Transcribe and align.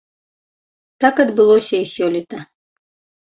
Так 1.03 1.15
адбылося 1.25 1.75
і 1.83 1.91
сёлета. 1.95 2.39